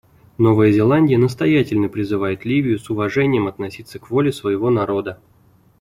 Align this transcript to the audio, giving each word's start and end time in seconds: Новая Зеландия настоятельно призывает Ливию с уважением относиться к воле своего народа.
Новая 0.39 0.71
Зеландия 0.71 1.19
настоятельно 1.19 1.87
призывает 1.87 2.43
Ливию 2.43 2.79
с 2.79 2.89
уважением 2.89 3.45
относиться 3.45 3.99
к 3.99 4.09
воле 4.09 4.31
своего 4.33 4.71
народа. 4.71 5.19